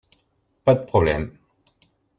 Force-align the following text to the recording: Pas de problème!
Pas 0.65 0.73
de 0.73 0.83
problème! 0.87 1.29